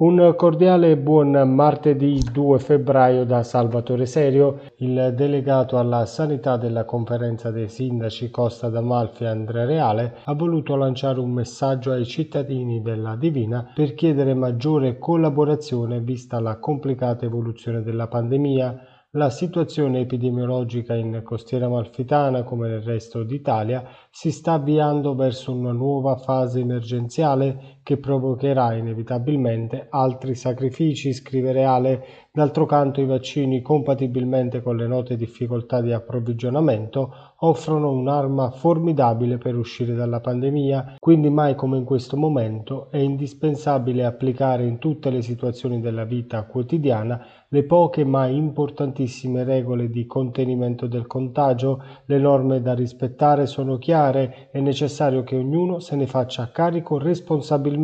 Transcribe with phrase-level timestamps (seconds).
[0.00, 7.50] Un cordiale buon martedì 2 febbraio da Salvatore Serio, il delegato alla sanità della conferenza
[7.50, 13.16] dei sindaci Costa d'Amalfi e Andrea Reale ha voluto lanciare un messaggio ai cittadini della
[13.16, 18.80] Divina per chiedere maggiore collaborazione vista la complicata evoluzione della pandemia
[19.12, 25.72] la situazione epidemiologica in Costiera Amalfitana, come nel resto d'Italia, si sta avviando verso una
[25.72, 32.04] nuova fase emergenziale che provocherà inevitabilmente altri sacrifici, scrive Reale.
[32.30, 39.56] D'altro canto i vaccini, compatibilmente con le note difficoltà di approvvigionamento, offrono un'arma formidabile per
[39.56, 45.22] uscire dalla pandemia, quindi mai come in questo momento è indispensabile applicare in tutte le
[45.22, 52.60] situazioni della vita quotidiana le poche ma importantissime regole di contenimento del contagio, le norme
[52.60, 57.77] da rispettare sono chiare, è necessario che ognuno se ne faccia carico responsabilmente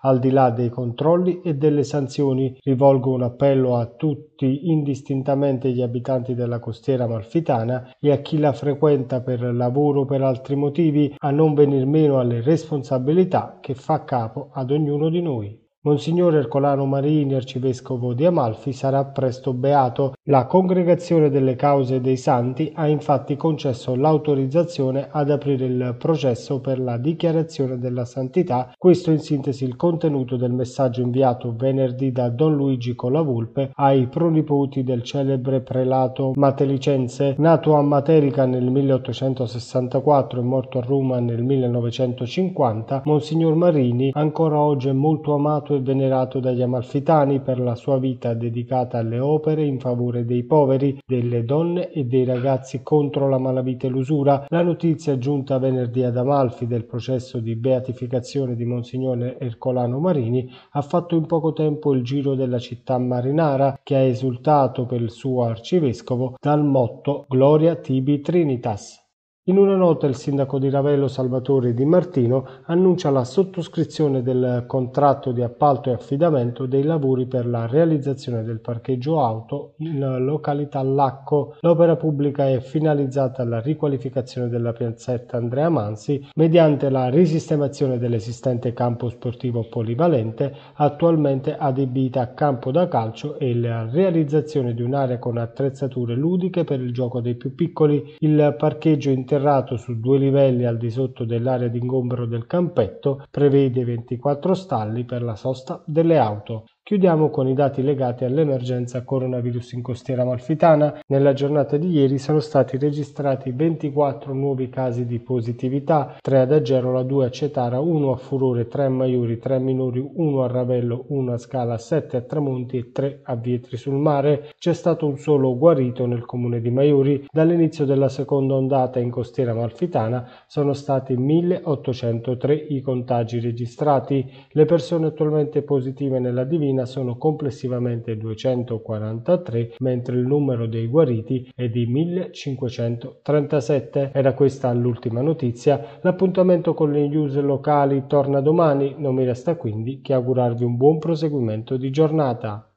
[0.00, 2.56] al di là dei controlli e delle sanzioni.
[2.62, 8.52] Rivolgo un appello a tutti indistintamente gli abitanti della costiera amalfitana e a chi la
[8.52, 14.04] frequenta per lavoro o per altri motivi a non venir meno alle responsabilità che fa
[14.04, 15.62] capo ad ognuno di noi.
[15.84, 20.14] Monsignor Ercolano Marini, arcivescovo di Amalfi, sarà presto beato.
[20.28, 26.80] La Congregazione delle Cause dei Santi ha infatti concesso l'autorizzazione ad aprire il processo per
[26.80, 28.72] la dichiarazione della santità.
[28.78, 34.82] Questo in sintesi il contenuto del messaggio inviato venerdì da Don Luigi Colavulpe ai pronipoti
[34.82, 43.02] del celebre prelato matelicense, nato a Materica nel 1864 e morto a Roma nel 1950.
[43.04, 48.32] Monsignor Marini, ancora oggi è molto amato e venerato dagli Amalfitani per la sua vita
[48.32, 53.86] dedicata alle opere in favore dei poveri, delle donne e dei ragazzi contro la malavita
[53.86, 54.46] e l'usura.
[54.48, 60.82] La notizia giunta venerdì ad Amalfi del processo di beatificazione di Monsignore Ercolano Marini ha
[60.82, 65.44] fatto in poco tempo il giro della città marinara che ha esultato per il suo
[65.44, 69.03] arcivescovo dal motto Gloria tibi Trinitas.
[69.46, 75.32] In una nota il sindaco di Ravello Salvatore Di Martino annuncia la sottoscrizione del contratto
[75.32, 81.56] di appalto e affidamento dei lavori per la realizzazione del parcheggio auto in località Lacco.
[81.60, 89.10] L'opera pubblica è finalizzata alla riqualificazione della piazzetta Andrea Mansi mediante la risistemazione dell'esistente campo
[89.10, 96.14] sportivo polivalente attualmente adibita a campo da calcio e la realizzazione di un'area con attrezzature
[96.14, 98.14] ludiche per il gioco dei più piccoli.
[98.20, 103.84] Il parcheggio interno interrato su due livelli al di sotto dell'area d'ingombro del campetto, prevede
[103.84, 106.66] 24 stalli per la sosta delle auto.
[106.86, 111.00] Chiudiamo con i dati legati all'emergenza coronavirus in costiera amalfitana.
[111.06, 117.02] Nella giornata di ieri sono stati registrati 24 nuovi casi di positività, 3 ad Agerola,
[117.02, 121.06] 2 a Cetara, 1 a Furore, 3 a Maiuri, 3 a Minori, 1 a Ravello,
[121.08, 124.50] 1 a Scala, 7 a Tramonti e 3 a Vietri sul Mare.
[124.58, 127.28] C'è stato un solo guarito nel comune di Maiuri.
[127.32, 134.30] Dall'inizio della seconda ondata in costiera amalfitana sono stati 1803 i contagi registrati.
[134.50, 141.50] Le persone attualmente positive nella divina Argentina sono complessivamente 243, mentre il numero dei guariti
[141.54, 144.10] è di 1537.
[144.12, 145.98] Era questa l'ultima notizia.
[146.00, 148.94] L'appuntamento con le news locali torna domani.
[148.98, 152.68] Non mi resta quindi che augurarvi un buon proseguimento di giornata.